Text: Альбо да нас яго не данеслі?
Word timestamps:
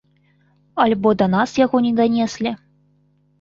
Альбо 0.85 1.11
да 1.19 1.27
нас 1.35 1.53
яго 1.65 1.77
не 1.85 1.93
данеслі? 2.01 2.55